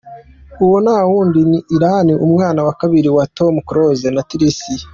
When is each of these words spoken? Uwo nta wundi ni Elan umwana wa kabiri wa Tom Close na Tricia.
Uwo 0.63 0.77
nta 0.85 0.97
wundi 1.09 1.39
ni 1.49 1.59
Elan 1.75 2.07
umwana 2.25 2.59
wa 2.67 2.73
kabiri 2.81 3.09
wa 3.15 3.23
Tom 3.37 3.53
Close 3.69 4.07
na 4.15 4.23
Tricia. 4.29 4.85